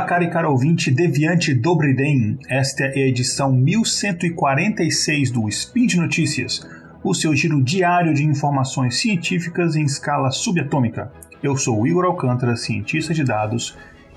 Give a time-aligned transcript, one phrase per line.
[0.00, 2.38] Olá, cara e cara ouvinte, Deviante Dobridem.
[2.48, 6.66] Esta é a edição 1146 do Spin de Notícias,
[7.04, 11.12] o seu giro diário de informações científicas em escala subatômica.
[11.42, 13.76] Eu sou Igor Alcântara, cientista de dados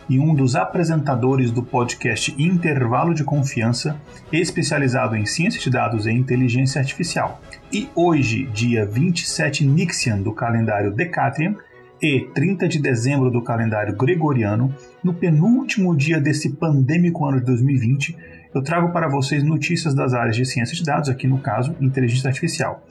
[0.10, 4.00] e um dos apresentadores do podcast Intervalo de Confiança,
[4.32, 7.42] especializado em ciência de dados e inteligência artificial.
[7.70, 11.58] E hoje, dia 27 Nixian do calendário Decatrian,
[12.04, 18.18] e 30 de dezembro do calendário gregoriano, no penúltimo dia desse pandêmico ano de 2020,
[18.54, 22.28] eu trago para vocês notícias das áreas de ciência de dados, aqui no caso, inteligência
[22.28, 22.86] artificial.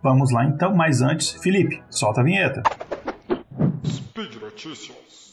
[0.00, 2.62] Vamos lá então, mas antes, Felipe, solta a vinheta.
[3.84, 5.30] Speed Notícias.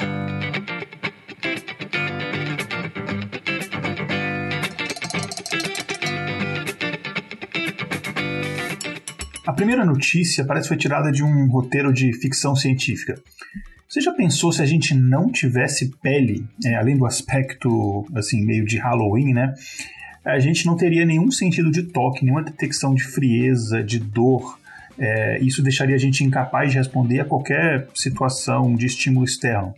[9.49, 13.19] A primeira notícia parece que foi tirada de um roteiro de ficção científica.
[13.87, 18.63] Você já pensou se a gente não tivesse pele, é, além do aspecto assim meio
[18.63, 19.55] de Halloween, né?
[20.23, 24.59] A gente não teria nenhum sentido de toque, nenhuma detecção de frieza, de dor.
[24.99, 29.73] É, isso deixaria a gente incapaz de responder a qualquer situação de estímulo externo.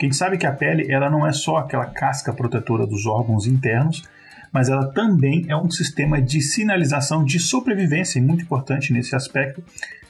[0.00, 4.04] Gente sabe que a pele ela não é só aquela casca protetora dos órgãos internos,
[4.52, 9.62] mas ela também é um sistema de sinalização de sobrevivência, muito importante nesse aspecto,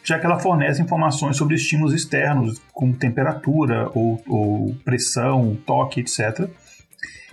[0.03, 6.49] já que ela fornece informações sobre estímulos externos, como temperatura ou, ou pressão, toque, etc.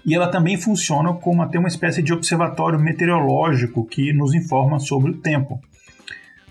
[0.05, 5.11] E ela também funciona como até uma espécie de observatório meteorológico que nos informa sobre
[5.11, 5.59] o tempo.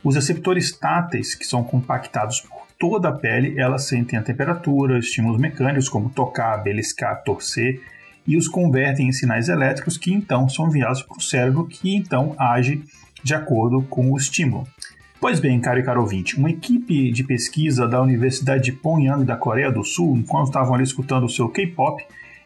[0.03, 5.41] Os receptores táteis, que são compactados por toda a pele, elas sentem a temperatura, estímulos
[5.41, 7.81] mecânicos como tocar, beliscar, torcer
[8.27, 12.35] e os convertem em sinais elétricos que então são enviados para o cérebro, que então
[12.39, 12.83] age
[13.23, 14.67] de acordo com o estímulo.
[15.21, 19.37] Pois bem, caro e caro ouvinte, uma equipe de pesquisa da Universidade de Pyongyang da
[19.37, 22.05] Coreia do Sul, enquanto estavam ali escutando o seu K-pop,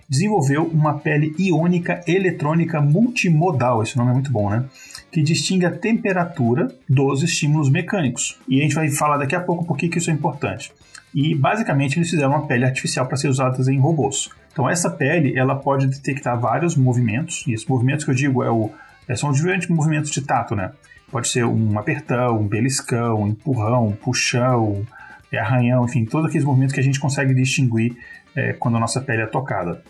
[0.08, 4.64] desenvolveu uma pele iônica eletrônica multimodal, esse nome é muito bom, né?
[5.10, 8.38] Que distingue a temperatura dos estímulos mecânicos.
[8.48, 10.72] E a gente vai falar daqui a pouco por que isso é importante.
[11.14, 14.30] E basicamente eles fizeram uma pele artificial para ser usada em robôs.
[14.52, 18.50] Então essa pele ela pode detectar vários movimentos, e esses movimentos que eu digo é
[18.50, 18.70] o,
[19.06, 20.72] é, são diferentes movimentos de tato, né?
[21.10, 24.84] Pode ser um apertão, um beliscão, um empurrão, um puxão,
[25.32, 27.96] é, arranhão, enfim, todos aqueles movimentos que a gente consegue distinguir
[28.34, 29.82] é, quando a nossa pele é tocada.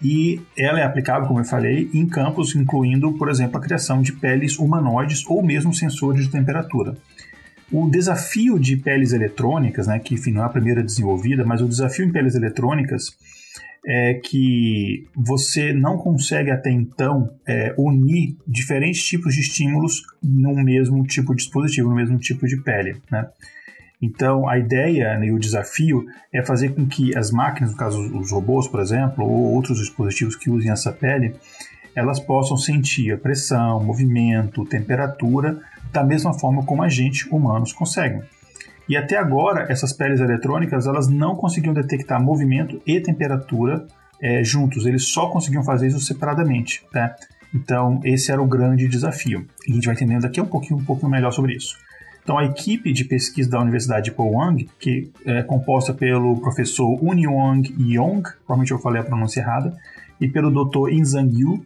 [0.00, 4.12] E ela é aplicável, como eu falei, em campos incluindo, por exemplo, a criação de
[4.12, 6.96] peles humanoides ou mesmo sensores de temperatura.
[7.70, 11.68] O desafio de peles eletrônicas, né, que enfim, não é a primeira desenvolvida, mas o
[11.68, 13.16] desafio em peles eletrônicas
[13.84, 21.04] é que você não consegue até então é, unir diferentes tipos de estímulos no mesmo
[21.04, 22.96] tipo de dispositivo, no mesmo tipo de pele.
[23.10, 23.28] Né?
[24.00, 28.00] Então, a ideia né, e o desafio é fazer com que as máquinas, no caso
[28.18, 31.34] os robôs, por exemplo, ou outros dispositivos que usem essa pele,
[31.94, 35.60] elas possam sentir a pressão, movimento, temperatura,
[35.92, 38.22] da mesma forma como a gente, humanos, conseguem.
[38.88, 43.86] E até agora, essas peles eletrônicas elas não conseguiam detectar movimento e temperatura
[44.20, 46.84] é, juntos, eles só conseguiam fazer isso separadamente.
[46.92, 47.14] Tá?
[47.54, 49.46] Então, esse era o grande desafio.
[49.66, 51.76] E a gente vai entendendo daqui a um pouquinho, um pouquinho melhor sobre isso.
[52.22, 57.74] Então, a equipe de pesquisa da Universidade de Powang, que é composta pelo professor Unyong
[57.80, 59.76] Yong, provavelmente eu falei a pronúncia errada,
[60.20, 60.90] e pelo Dr.
[60.92, 61.64] Inzang Yu,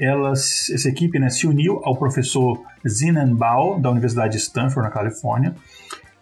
[0.00, 4.90] elas, essa equipe né, se uniu ao professor Zinan Bao, da Universidade de Stanford, na
[4.90, 5.54] Califórnia,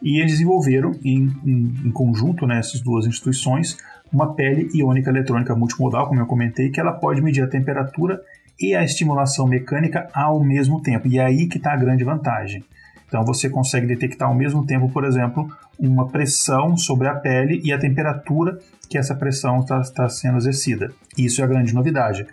[0.03, 3.77] e eles desenvolveram em, em, em conjunto, né, duas instituições,
[4.13, 8.21] uma pele iônica eletrônica multimodal, como eu comentei, que ela pode medir a temperatura
[8.61, 11.09] e a estimulação mecânica ao mesmo tempo.
[11.09, 12.65] E é aí que está a grande vantagem.
[13.09, 15.49] Então você consegue detectar ao mesmo tempo, por exemplo,
[15.79, 18.59] uma pressão sobre a pele e a temperatura
[18.89, 20.91] que essa pressão está tá sendo exercida.
[21.17, 22.27] Isso é a grande novidade.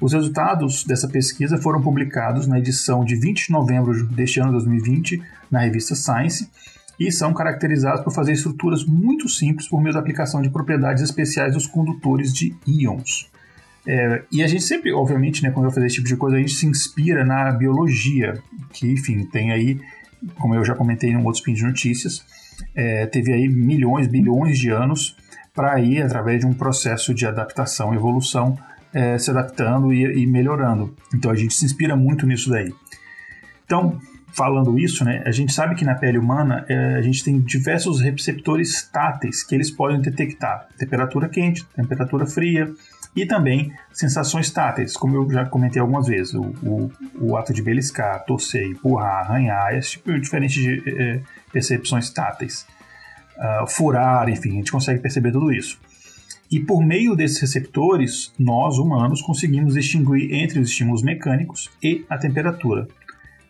[0.00, 5.20] Os resultados dessa pesquisa foram publicados na edição de 20 de novembro deste ano 2020
[5.50, 6.48] na revista Science
[6.98, 11.54] e são caracterizados por fazer estruturas muito simples por meio da aplicação de propriedades especiais
[11.54, 13.30] dos condutores de íons.
[13.86, 16.40] É, e a gente sempre, obviamente, né, quando vai fazer esse tipo de coisa, a
[16.40, 18.34] gente se inspira na biologia,
[18.72, 19.80] que, enfim, tem aí,
[20.38, 22.24] como eu já comentei em um outro spin de notícias,
[22.74, 25.16] é, teve aí milhões, bilhões de anos
[25.54, 28.58] para ir, através de um processo de adaptação, evolução,
[28.92, 30.94] é, se adaptando e, e melhorando.
[31.14, 32.72] Então a gente se inspira muito nisso daí.
[33.64, 33.98] Então,
[34.32, 38.00] falando isso, né, a gente sabe que na pele humana é, a gente tem diversos
[38.00, 42.72] receptores táteis que eles podem detectar temperatura quente, temperatura fria
[43.16, 47.62] e também sensações táteis, como eu já comentei algumas vezes, o, o, o ato de
[47.62, 51.20] beliscar, torcer, empurrar, arranhar, esse tipo diferente de é,
[51.52, 52.66] percepções táteis.
[53.36, 55.78] Uh, furar, enfim, a gente consegue perceber tudo isso.
[56.50, 62.16] E por meio desses receptores, nós humanos conseguimos distinguir entre os estímulos mecânicos e a
[62.16, 62.88] temperatura.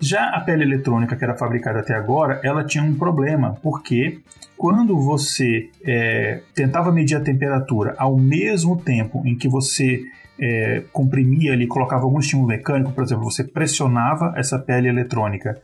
[0.01, 4.21] Já a pele eletrônica que era fabricada até agora, ela tinha um problema, porque
[4.57, 10.01] quando você é, tentava medir a temperatura ao mesmo tempo em que você
[10.41, 15.61] é, comprimia ali, colocava algum estímulo mecânico, por exemplo, você pressionava essa pele eletrônica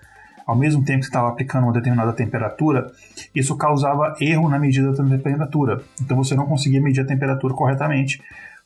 [0.46, 2.90] ao mesmo tempo que estava aplicando uma determinada temperatura,
[3.34, 5.82] isso causava erro na medida da temperatura.
[6.00, 8.20] Então você não conseguia medir a temperatura corretamente,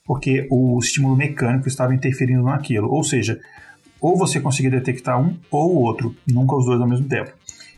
[0.04, 2.90] porque o estímulo mecânico estava interferindo naquilo.
[2.90, 3.38] Ou seja,
[4.00, 7.32] ou você conseguia detectar um ou o outro, nunca os dois ao mesmo tempo.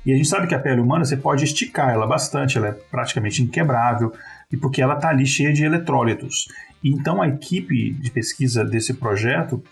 [0.05, 2.73] E a gente sabe que a pele humana você pode esticar ela bastante, ela é
[2.73, 4.13] praticamente inquebrável,
[4.51, 6.49] e porque ela está ali cheia de eletrólitos.
[6.83, 9.63] Então a equipe de pesquisa desse projeto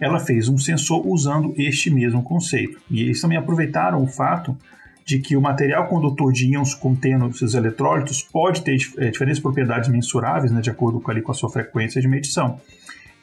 [0.00, 2.80] ela fez um sensor usando este mesmo conceito.
[2.90, 4.56] E eles também aproveitaram o fato
[5.04, 9.88] de que o material condutor de íons contendo seus eletrólitos pode ter é, diferentes propriedades
[9.88, 12.58] mensuráveis, né, de acordo com, ali, com a sua frequência de medição.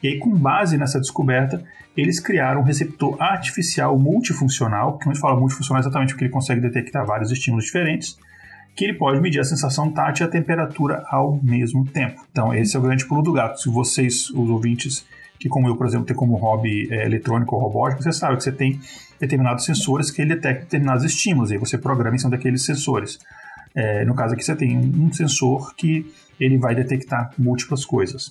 [0.02, 1.62] E aí, com base nessa descoberta,
[1.96, 6.60] eles criaram um receptor artificial multifuncional, que a gente fala multifuncional exatamente porque ele consegue
[6.60, 8.18] detectar vários estímulos diferentes,
[8.74, 12.22] que ele pode medir a sensação tátil e a temperatura ao mesmo tempo.
[12.30, 13.60] Então, esse é o grande pulo do gato.
[13.60, 15.04] Se vocês, os ouvintes,
[15.38, 18.44] que como eu, por exemplo, tem como hobby é, eletrônico ou robótico, você sabe que
[18.44, 18.80] você tem
[19.20, 23.18] determinados sensores que ele detecta determinados estímulos, e aí você programa em cima daqueles sensores.
[23.74, 26.10] É, no caso aqui você tem um sensor que
[26.40, 28.30] ele vai detectar múltiplas coisas.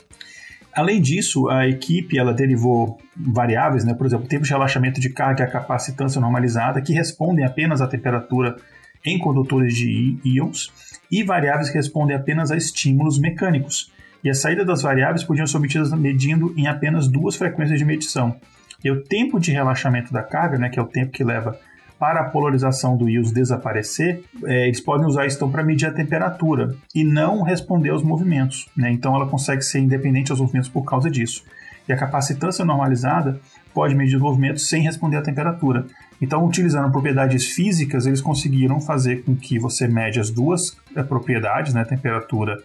[0.74, 5.44] Além disso, a equipe ela derivou variáveis, né, por exemplo, tempo de relaxamento de carga
[5.44, 8.56] e a capacitância normalizada, que respondem apenas à temperatura
[9.04, 10.72] em condutores de íons,
[11.12, 13.92] e variáveis que respondem apenas a estímulos mecânicos.
[14.24, 18.40] E a saída das variáveis podiam ser obtidas medindo em apenas duas frequências de medição.
[18.84, 21.60] E o tempo de relaxamento da carga, né, que é o tempo que leva
[22.02, 25.94] para a polarização do íons desaparecer, é, eles podem usar isso então para medir a
[25.94, 28.68] temperatura e não responder aos movimentos.
[28.76, 28.90] Né?
[28.92, 31.44] Então ela consegue ser independente aos movimentos por causa disso.
[31.88, 33.40] E a capacitância normalizada
[33.72, 35.86] pode medir os movimentos sem responder à temperatura.
[36.20, 41.72] Então, utilizando propriedades físicas, eles conseguiram fazer com que você mede as duas é, propriedades,
[41.72, 42.58] né, temperatura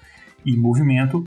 [0.47, 1.27] e movimento,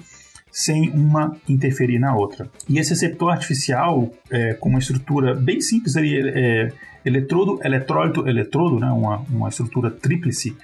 [0.52, 2.50] sem uma interferir na outra.
[2.68, 6.72] E esse receptor artificial, é, com uma estrutura bem simples ali, é,
[7.06, 10.56] eletrodo, eletrólito, eletrodo, né, uma, uma estrutura tríplice,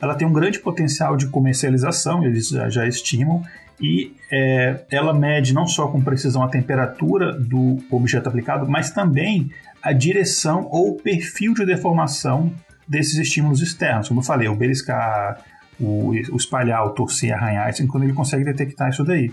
[0.00, 3.42] ela tem um grande potencial de comercialização, eles já, já estimam,
[3.80, 9.50] e é, ela mede não só com precisão a temperatura do objeto aplicado, mas também
[9.82, 12.52] a direção ou perfil de deformação
[12.86, 14.08] desses estímulos externos.
[14.08, 15.40] Como eu falei, o beliscar,
[15.80, 19.32] o, o espalhar, o torcer, arranhar, assim, quando ele consegue detectar isso daí.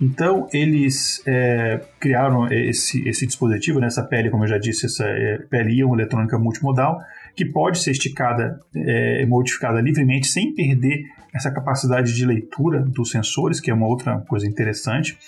[0.00, 5.04] Então, eles é, criaram esse, esse dispositivo, né, essa pele, como eu já disse, essa
[5.04, 7.00] é, pele íon eletrônica multimodal,
[7.34, 11.04] que pode ser esticada é, e modificada livremente sem perder
[11.34, 15.18] essa capacidade de leitura dos sensores, que é uma outra coisa interessante.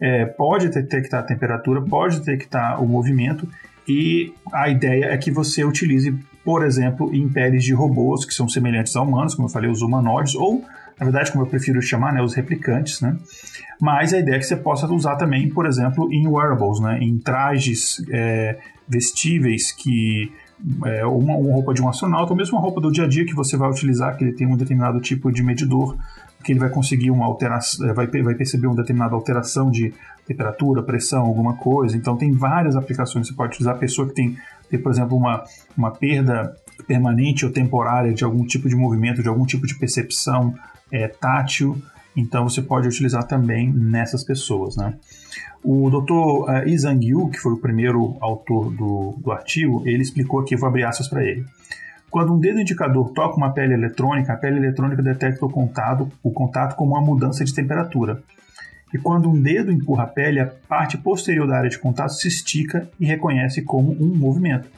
[0.00, 3.46] É, pode detectar a temperatura, pode detectar o movimento,
[3.86, 6.14] e a ideia é que você utilize
[6.44, 9.82] por exemplo, em peles de robôs que são semelhantes a humanos, como eu falei, os
[9.82, 10.64] humanoides, ou,
[10.98, 13.16] na verdade, como eu prefiro chamar, né, os replicantes, né?
[13.80, 17.18] Mas a ideia é que você possa usar também, por exemplo, em wearables, né, em
[17.18, 20.30] trajes é, vestíveis que
[20.84, 23.24] é, uma, uma, roupa de um astronauta, ou mesmo uma roupa do dia a dia
[23.24, 25.96] que você vai utilizar, que ele tem um determinado tipo de medidor,
[26.44, 29.94] que ele vai conseguir uma alteração, é, vai, vai perceber uma determinada alteração de
[30.26, 31.96] temperatura, pressão, alguma coisa.
[31.96, 33.74] Então tem várias aplicações que você pode utilizar.
[33.74, 34.36] A pessoa que tem
[34.70, 35.42] ter, por exemplo, uma,
[35.76, 36.54] uma perda
[36.86, 40.54] permanente ou temporária de algum tipo de movimento, de algum tipo de percepção
[40.90, 41.76] é, tátil,
[42.16, 44.76] então você pode utilizar também nessas pessoas.
[44.76, 44.94] Né?
[45.62, 46.50] O Dr.
[46.50, 50.68] Eh, Izang Yu, que foi o primeiro autor do, do artigo, ele explicou aqui, vou
[50.68, 51.44] abrir aspas para ele.
[52.10, 56.30] Quando um dedo indicador toca uma pele eletrônica, a pele eletrônica detecta o contato, o
[56.32, 58.20] contato como uma mudança de temperatura.
[58.92, 62.26] E quando um dedo empurra a pele, a parte posterior da área de contato se
[62.26, 64.68] estica e reconhece como um movimento.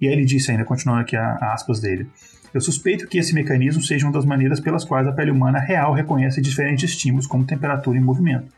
[0.00, 2.08] E aí ele disse ainda, continuando aqui a, a aspas dele.
[2.52, 5.92] Eu suspeito que esse mecanismo seja uma das maneiras pelas quais a pele humana real
[5.92, 8.52] reconhece diferentes estímulos como temperatura e movimento.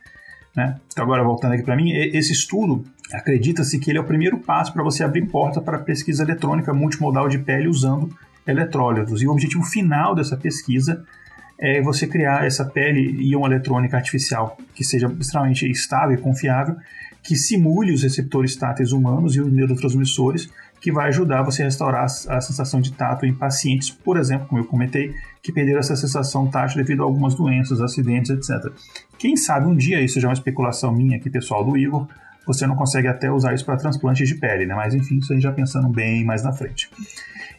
[0.57, 0.77] Né?
[0.91, 4.73] Então agora voltando aqui para mim, esse estudo acredita-se que ele é o primeiro passo
[4.73, 8.15] para você abrir porta para pesquisa eletrônica multimodal de pele usando
[8.47, 9.23] eletrólitos.
[9.23, 11.05] E o objetivo final dessa pesquisa
[11.59, 16.77] é você criar essa pele íon eletrônica artificial que seja extremamente estável e confiável,
[17.23, 20.51] que simule os receptores táteis humanos e os neurotransmissores,
[20.83, 24.61] que vai ajudar você a restaurar a sensação de tato em pacientes, por exemplo, como
[24.61, 28.73] eu comentei, que perderam essa sensação tátil devido a algumas doenças, acidentes, etc.
[29.17, 32.09] Quem sabe um dia, isso já é uma especulação minha aqui, pessoal do Igor,
[32.45, 34.75] você não consegue até usar isso para transplantes de pele, né?
[34.75, 36.91] Mas enfim, isso aí já pensando bem mais na frente.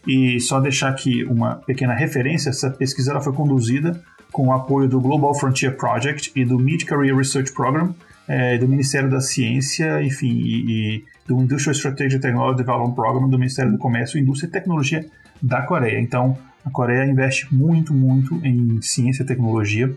[0.05, 4.03] E só deixar aqui uma pequena referência, essa pesquisa ela foi conduzida
[4.33, 7.95] com o apoio do Global Frontier Project e do Mid Career Research Program,
[8.27, 13.37] é, do Ministério da Ciência, enfim, e, e, do Industrial Strategic Technology Development Program do
[13.37, 15.05] Ministério do Comércio, Indústria e Tecnologia
[15.41, 15.99] da Coreia.
[15.99, 19.93] Então, a Coreia investe muito, muito em ciência e tecnologia.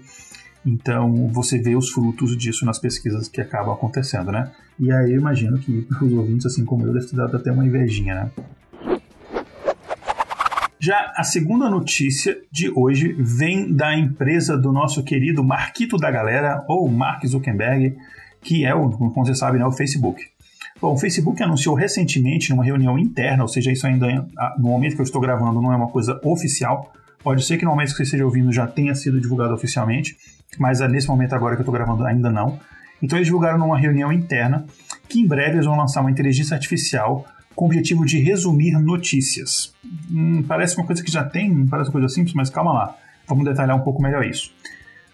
[0.64, 4.50] Então, você vê os frutos disso nas pesquisas que acabam acontecendo, né?
[4.80, 7.64] E aí, eu imagino que os ouvintes, assim como eu, deve ter dado até uma
[7.64, 8.30] invejinha, né?
[10.78, 16.64] Já a segunda notícia de hoje vem da empresa do nosso querido Marquito da Galera,
[16.68, 17.96] ou Mark Zuckerberg,
[18.42, 20.22] que é, o, como você sabe, né, o Facebook.
[20.80, 24.06] Bom, o Facebook anunciou recentemente numa reunião interna, ou seja, isso ainda
[24.58, 26.92] no momento que eu estou gravando não é uma coisa oficial.
[27.22, 30.14] Pode ser que no momento que você esteja ouvindo já tenha sido divulgado oficialmente,
[30.58, 32.60] mas é nesse momento agora que eu estou gravando ainda não.
[33.02, 34.66] Então eles divulgaram numa reunião interna
[35.08, 37.24] que em breve eles vão lançar uma inteligência artificial
[37.56, 39.74] com o objetivo de resumir notícias.
[40.12, 42.96] Hum, parece uma coisa que já tem, parece uma coisa simples, mas calma lá.
[43.26, 44.52] Vamos detalhar um pouco melhor isso.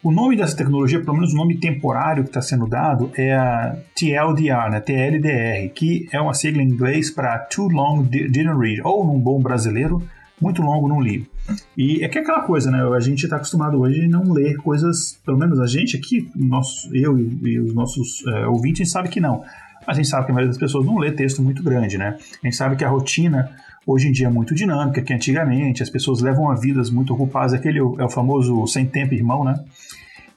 [0.02, 3.76] O nome dessa tecnologia, pelo menos o nome temporário que está sendo dado, é a
[3.94, 4.80] TLDR, né?
[4.80, 9.40] TLDR, que é uma sigla em inglês para Too Long Didn't Read, ou num bom
[9.40, 10.02] brasileiro,
[10.40, 11.30] muito longo não li.
[11.76, 12.82] E é que é aquela coisa, né?
[12.82, 16.90] A gente está acostumado hoje a não ler coisas, pelo menos a gente aqui, nosso,
[16.92, 19.44] eu e, os nossos é, ouvintes, sabe que não.
[19.86, 22.16] A gente sabe que a maioria das pessoas não lê texto muito grande, né?
[22.42, 23.50] A gente sabe que a rotina
[23.86, 27.52] hoje em dia é muito dinâmica, que antigamente as pessoas levam a vidas muito ocupadas,
[27.52, 29.54] aquele é o famoso sem tempo irmão, né?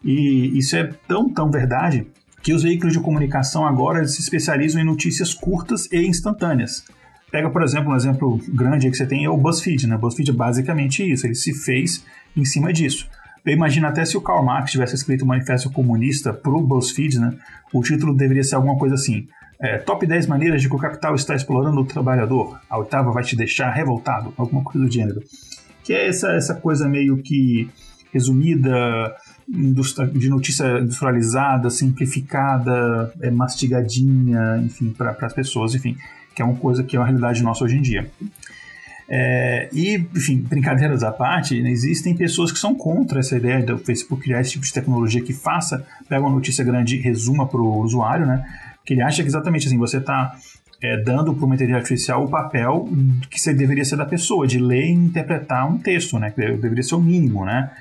[0.04, 2.08] E isso é tão, tão verdade
[2.42, 6.84] que os veículos de comunicação agora se especializam em notícias curtas e instantâneas.
[7.32, 9.96] Pega, por exemplo, um exemplo grande que você tem é o BuzzFeed, né?
[9.96, 12.06] O BuzzFeed é basicamente isso, ele se fez
[12.38, 13.10] em cima disso.
[13.46, 17.20] Eu imagino até se o Karl Marx tivesse escrito um Manifesto Comunista para o BuzzFeed,
[17.20, 17.38] né?
[17.72, 19.28] O título deveria ser alguma coisa assim:
[19.60, 22.60] é, Top 10 maneiras de que o capital está explorando o trabalhador.
[22.70, 25.22] A oitava vai te deixar revoltado, alguma coisa do gênero.
[25.84, 27.70] Que é essa, essa coisa meio que
[28.12, 29.16] resumida,
[29.48, 35.96] de notícia industrializada, simplificada, é, mastigadinha, enfim, para as pessoas, enfim,
[36.34, 38.10] que é uma coisa que é uma realidade nossa hoje em dia.
[39.08, 43.78] É, e, enfim, brincadeiras à parte, né, existem pessoas que são contra essa ideia do
[43.78, 47.62] Facebook criar esse tipo de tecnologia que faça, pega uma notícia grande e resuma para
[47.62, 48.44] o usuário, né?
[48.84, 50.36] Que ele acha que exatamente assim, você está
[50.82, 52.90] é, dando para uma inteligência artificial o papel
[53.30, 56.32] que deveria ser da pessoa, de ler e interpretar um texto, né?
[56.32, 57.72] Que deveria ser o mínimo, né?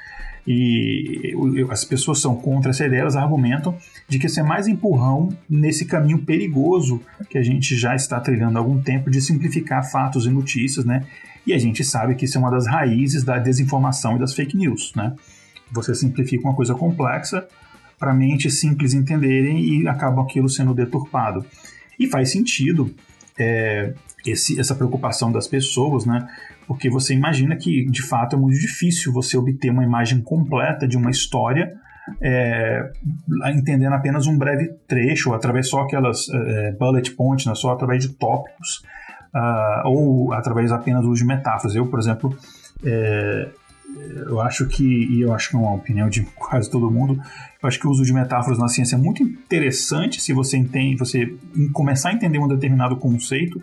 [0.46, 1.34] E
[1.70, 5.86] as pessoas são contra essa ideia, elas argumentam de que isso é mais empurrão nesse
[5.86, 10.30] caminho perigoso que a gente já está trilhando há algum tempo de simplificar fatos e
[10.30, 11.06] notícias, né?
[11.46, 14.56] E a gente sabe que isso é uma das raízes da desinformação e das fake
[14.56, 15.14] news, né?
[15.72, 17.46] Você simplifica uma coisa complexa
[17.98, 21.44] para mentes simples entenderem e acaba aquilo sendo deturpado.
[21.98, 22.94] E faz sentido
[23.38, 23.94] é,
[24.26, 26.28] esse, essa preocupação das pessoas, né?
[26.66, 30.96] Porque você imagina que, de fato, é muito difícil você obter uma imagem completa de
[30.96, 31.72] uma história
[32.20, 32.90] é,
[33.54, 38.10] entendendo apenas um breve trecho, através só aquelas é, bullet points, né, só através de
[38.14, 38.82] tópicos,
[39.34, 41.74] uh, ou através apenas do uso de metáforas.
[41.74, 42.36] Eu, por exemplo,
[42.84, 43.48] é,
[44.26, 47.18] eu acho que, e eu acho que é uma opinião de quase todo mundo,
[47.62, 50.96] eu acho que o uso de metáforas na ciência é muito interessante se você entende,
[50.96, 51.34] você
[51.72, 53.60] começar a entender um determinado conceito,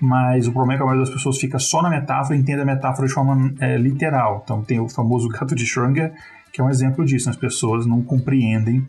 [0.00, 2.60] mas o problema é que a maioria das pessoas fica só na metáfora e entende
[2.60, 4.42] a metáfora de forma é, literal.
[4.44, 6.12] Então tem o famoso gato de Schrödinger,
[6.52, 7.30] que é um exemplo disso.
[7.30, 8.84] As pessoas não compreendem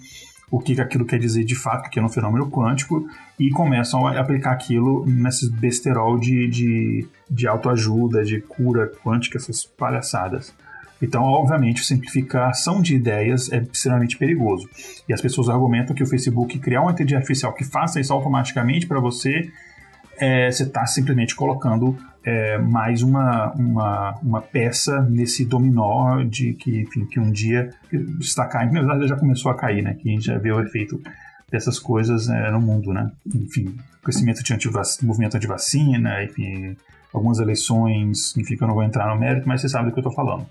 [0.49, 3.05] o que aquilo quer dizer de fato, que é um fenômeno quântico,
[3.37, 9.65] e começam a aplicar aquilo nesses besterol de, de, de autoajuda, de cura quântica, essas
[9.65, 10.53] palhaçadas.
[11.01, 14.67] Então, obviamente, simplificação de ideias é extremamente perigoso.
[15.07, 18.87] E as pessoas argumentam que o Facebook criar uma inteligência artificial que faça isso automaticamente
[18.87, 19.51] para você
[20.19, 26.81] é, você está simplesmente colocando é, mais uma, uma, uma, peça nesse dominó de que,
[26.81, 27.69] enfim, que um dia
[28.19, 28.74] está caindo.
[28.74, 29.93] Na verdade, já começou a cair, né?
[29.93, 31.01] Que a gente já vê o efeito
[31.50, 33.09] dessas coisas é, no mundo, né?
[33.33, 34.88] Enfim, crescimento de antivac...
[35.03, 36.75] movimento anti-vacina, enfim,
[37.13, 40.00] algumas eleições, enfim, que eu não vou entrar no mérito, mas você sabe do que
[40.00, 40.45] eu estou falando.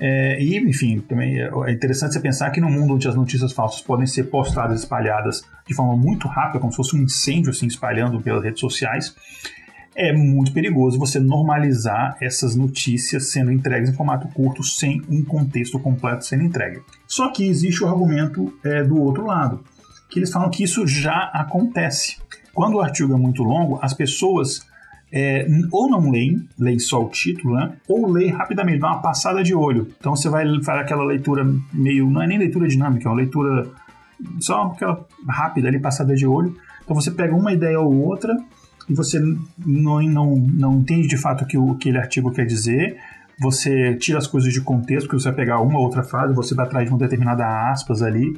[0.00, 3.82] É, e, enfim, também é interessante você pensar que no mundo onde as notícias falsas
[3.82, 8.18] podem ser postadas, espalhadas de forma muito rápida, como se fosse um incêndio assim, espalhando
[8.20, 9.14] pelas redes sociais,
[9.94, 15.78] é muito perigoso você normalizar essas notícias sendo entregues em formato curto sem um contexto
[15.78, 16.80] completo sendo entregue.
[17.06, 19.62] Só que existe o argumento é, do outro lado,
[20.08, 22.16] que eles falam que isso já acontece.
[22.54, 24.66] Quando o artigo é muito longo, as pessoas
[25.12, 27.72] é, ou não leem, leem só o título, né?
[27.88, 29.88] Ou lê rapidamente, dá uma passada de olho.
[29.98, 32.08] Então você vai fazer aquela leitura meio.
[32.08, 33.68] Não é nem leitura dinâmica, é uma leitura
[34.38, 36.56] só aquela rápida ali, passada de olho.
[36.84, 38.36] Então você pega uma ideia ou outra
[38.88, 39.20] e você
[39.66, 42.96] não, não, não entende de fato o que aquele artigo quer dizer.
[43.40, 46.66] você tira as coisas de contexto, você vai pegar uma ou outra frase, você vai
[46.66, 48.36] atrás de uma determinada aspas ali,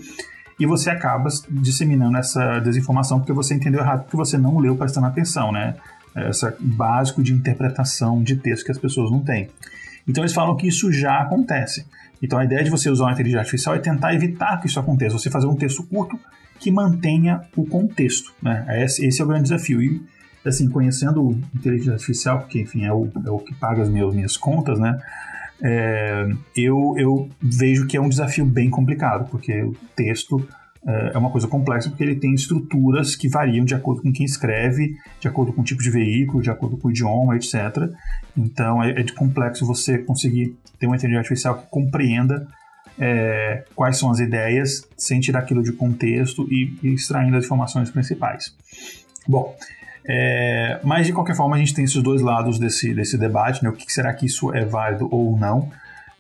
[0.61, 5.09] e você acaba disseminando essa desinformação porque você entendeu errado, porque você não leu prestando
[5.09, 5.75] atenção, né?
[6.15, 9.49] Essa básico de interpretação de texto que as pessoas não têm.
[10.07, 11.87] Então eles falam que isso já acontece.
[12.23, 15.19] Então a ideia de você usar uma inteligência artificial é tentar evitar que isso aconteça.
[15.19, 16.19] Você fazer um texto curto
[16.59, 18.33] que mantenha o contexto.
[18.41, 18.65] Né?
[18.85, 19.83] Esse, esse é o grande desafio.
[19.83, 20.01] E,
[20.45, 24.37] assim, conhecendo inteligência artificial, porque, enfim, é o, é o que paga as minhas, minhas
[24.37, 25.01] contas, né?
[25.65, 30.45] É, eu, eu vejo que é um desafio bem complicado, porque o texto
[30.87, 34.27] é, é uma coisa complexa porque ele tem estruturas que variam de acordo com quem
[34.27, 37.91] escreve, de acordo com o tipo de veículo, de acordo com o idioma, etc.
[38.37, 42.47] Então é, é de complexo você conseguir ter uma inteligência artificial que compreenda
[42.99, 47.91] é, quais são as ideias sem tirar aquilo de contexto e, e extraindo as informações
[47.91, 48.55] principais.
[49.27, 49.57] Bom,
[50.05, 53.71] é, mas de qualquer forma a gente tem esses dois lados desse, desse debate, né?
[53.71, 55.71] o que será que isso é válido ou não.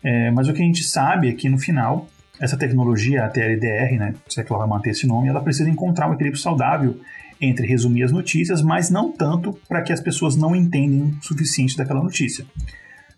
[0.04, 2.08] É, mas o que a gente sabe é no final
[2.42, 5.70] essa tecnologia, a TLDR, né, se é que ela vai manter esse nome, ela precisa
[5.70, 6.98] encontrar um equilíbrio saudável
[7.40, 11.76] entre resumir as notícias, mas não tanto para que as pessoas não entendem o suficiente
[11.76, 12.44] daquela notícia.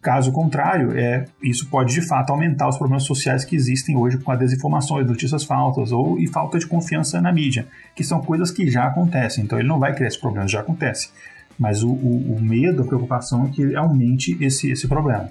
[0.02, 4.30] Caso contrário, é, isso pode de fato aumentar os problemas sociais que existem hoje com
[4.30, 8.70] a desinformação, notícias faltas ou e falta de confiança na mídia, que são coisas que
[8.70, 9.44] já acontecem.
[9.44, 11.08] Então ele não vai criar esse problema, já acontece.
[11.58, 15.30] Mas o, o, o medo, a preocupação é que aumente esse, esse problema.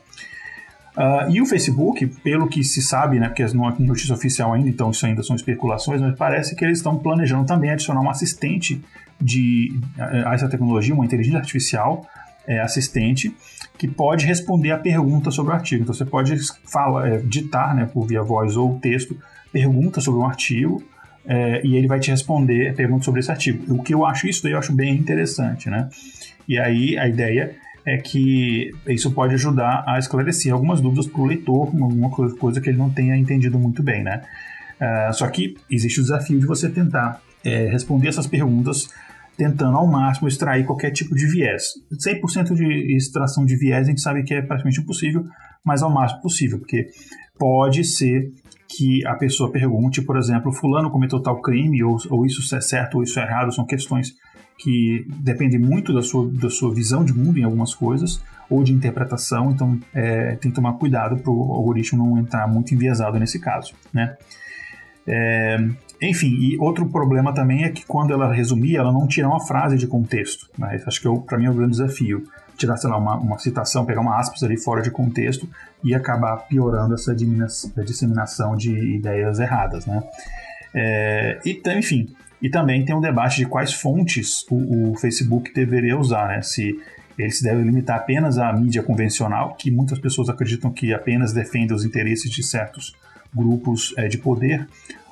[0.95, 4.69] Uh, e o Facebook, pelo que se sabe, né, porque não é notícia oficial ainda,
[4.69, 8.79] então isso ainda são especulações, mas parece que eles estão planejando também adicionar um assistente
[9.19, 12.05] de, a essa tecnologia, uma inteligência artificial
[12.47, 13.35] é, assistente,
[13.77, 15.83] que pode responder a pergunta sobre o artigo.
[15.83, 16.35] Então você pode
[16.65, 19.17] falar, é, ditar né, por via voz ou texto
[19.51, 20.83] perguntas sobre um artigo
[21.25, 23.73] é, e ele vai te responder perguntas sobre esse artigo.
[23.73, 25.89] O que eu acho isso daí eu acho bem interessante, né?
[26.47, 31.25] E aí a ideia é que isso pode ajudar a esclarecer algumas dúvidas para o
[31.25, 34.21] leitor, alguma coisa que ele não tenha entendido muito bem, né?
[34.79, 38.89] Uh, só que existe o desafio de você tentar é, responder essas perguntas
[39.37, 41.63] tentando ao máximo extrair qualquer tipo de viés.
[41.91, 45.25] 100% de extração de viés a gente sabe que é praticamente impossível,
[45.65, 46.87] mas ao máximo possível, porque
[47.37, 48.31] pode ser
[48.69, 52.95] que a pessoa pergunte, por exemplo, fulano cometeu tal crime, ou, ou isso é certo
[52.95, 54.13] ou isso é errado, são questões
[54.57, 58.73] que depende muito da sua, da sua visão de mundo em algumas coisas, ou de
[58.73, 63.39] interpretação, então é, tem que tomar cuidado para o algoritmo não entrar muito enviesado nesse
[63.39, 64.15] caso, né?
[65.05, 65.57] É,
[66.01, 69.77] enfim, e outro problema também é que quando ela resumir, ela não tira uma frase
[69.77, 70.49] de contexto.
[70.57, 70.81] Né?
[70.85, 72.23] Acho que é para mim é o grande desafio.
[72.57, 75.49] Tirar, sei lá, uma, uma, citação, pegar uma aspas ali fora de contexto
[75.83, 80.03] e acabar piorando essa disseminação de ideias erradas, né?
[80.73, 85.97] É, e, enfim, e também tem um debate de quais fontes o, o Facebook deveria
[85.97, 86.41] usar, né?
[86.41, 86.77] Se
[87.17, 91.73] ele se deve limitar apenas à mídia convencional, que muitas pessoas acreditam que apenas defende
[91.73, 92.93] os interesses de certos
[93.33, 94.67] grupos é, de poder,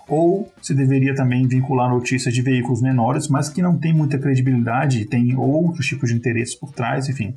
[0.10, 5.06] ou se deveria também vincular notícias de veículos menores, mas que não tem muita credibilidade,
[5.06, 7.34] tem outros tipos de interesses por trás, enfim.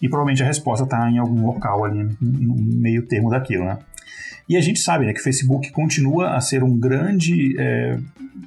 [0.00, 3.78] E provavelmente a resposta está em algum local ali, no meio termo daquilo, né?
[4.48, 7.98] E a gente sabe né, que o Facebook continua a ser um grande é,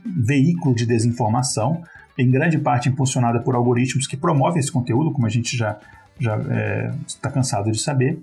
[0.05, 1.83] veículo de desinformação,
[2.17, 5.79] em grande parte impulsionada por algoritmos que promovem esse conteúdo, como a gente já
[6.19, 6.35] já
[7.05, 8.19] está é, cansado de saber.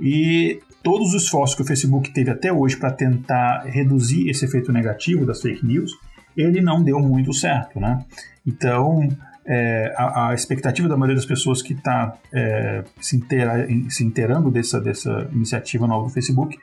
[0.00, 4.72] E todos os esforços que o Facebook teve até hoje para tentar reduzir esse efeito
[4.72, 5.92] negativo das fake news,
[6.36, 8.04] ele não deu muito certo, né?
[8.46, 9.08] Então,
[9.46, 14.50] é, a, a, expectativa da maioria das pessoas que está é, se, inteira, se inteirando
[14.50, 16.58] dessa, dessa iniciativa nova do Facebook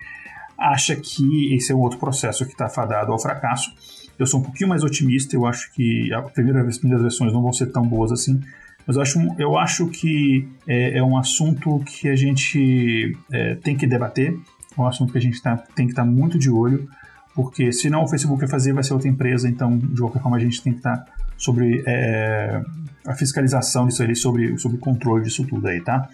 [0.57, 3.71] acha que esse é um outro processo que está fadado ao fracasso.
[4.17, 7.41] Eu sou um pouquinho mais otimista, eu acho que a primeira, as primeiras versões não
[7.41, 8.41] vão ser tão boas assim,
[8.85, 13.75] mas eu acho, eu acho que é, é um assunto que a gente é, tem
[13.75, 14.33] que debater,
[14.75, 16.87] é um assunto que a gente tá, tem que estar tá muito de olho,
[17.35, 20.37] porque se não o Facebook vai fazer, vai ser outra empresa, então de qualquer forma
[20.37, 22.61] a gente tem que estar tá sobre é,
[23.05, 26.09] a fiscalização disso aí, sobre, sobre o controle disso tudo aí, tá?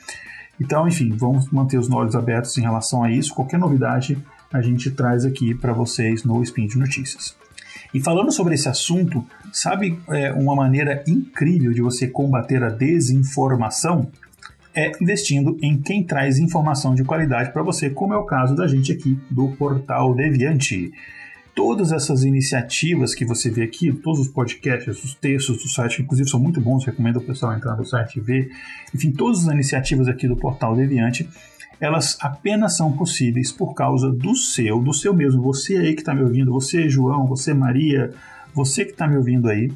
[0.59, 3.33] Então, enfim, vamos manter os olhos abertos em relação a isso.
[3.33, 4.17] Qualquer novidade
[4.51, 7.35] a gente traz aqui para vocês no Spin de Notícias.
[7.93, 14.11] E falando sobre esse assunto, sabe é, uma maneira incrível de você combater a desinformação?
[14.75, 18.65] É investindo em quem traz informação de qualidade para você, como é o caso da
[18.67, 20.91] gente aqui do Portal Deviante.
[21.55, 26.29] Todas essas iniciativas que você vê aqui, todos os podcasts, os textos do site, inclusive
[26.29, 28.49] são muito bons, recomendo o pessoal entrar no site e ver.
[28.93, 31.29] Enfim, todas as iniciativas aqui do Portal Deviante
[31.79, 35.41] elas apenas são possíveis por causa do seu, do seu mesmo.
[35.41, 38.13] Você aí que está me ouvindo, você João, você Maria,
[38.53, 39.69] você que está me ouvindo aí,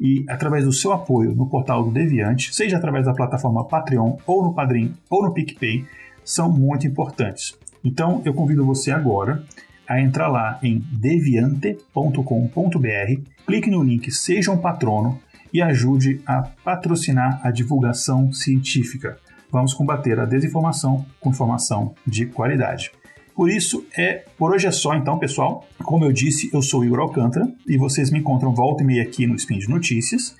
[0.00, 4.42] e através do seu apoio no portal do Deviante, seja através da plataforma Patreon, ou
[4.42, 5.84] no Padrim, ou no PicPay,
[6.24, 7.56] são muito importantes.
[7.84, 9.44] Então eu convido você agora
[9.88, 15.20] a entrar lá em deviante.com.br, clique no link Seja um Patrono
[15.52, 19.18] e ajude a patrocinar a divulgação científica.
[19.50, 22.90] Vamos combater a desinformação com informação de qualidade.
[23.34, 25.66] Por isso, é por hoje é só então, pessoal.
[25.84, 29.26] Como eu disse, eu sou Igor Alcântara e vocês me encontram volta e meia aqui
[29.26, 30.34] no Spin de Notícias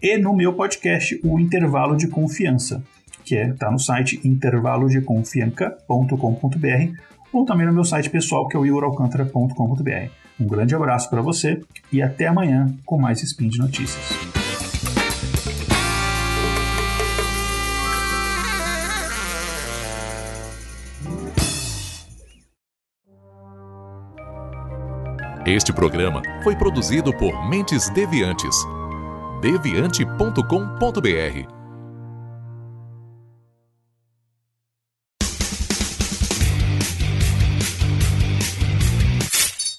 [0.00, 2.82] e no meu podcast, o Intervalo de Confiança,
[3.24, 6.98] que é tá no site intervalodeconfianca.com.br
[7.32, 10.10] ou também no meu site pessoal, que é o igoralcantara.com.br.
[10.40, 11.62] Um grande abraço para você
[11.92, 14.04] e até amanhã com mais Spin de Notícias.
[25.46, 28.54] Este programa foi produzido por Mentes Deviantes.
[29.40, 31.57] deviante.com.br